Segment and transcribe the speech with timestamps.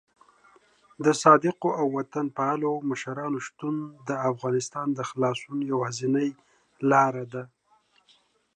[1.03, 3.75] د صادقو او وطن پالو مشرانو شتون
[4.07, 6.29] د افغانستان د خلاصون یوازینۍ
[6.91, 7.43] لاره ده.